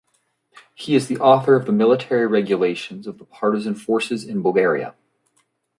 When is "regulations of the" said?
2.25-3.23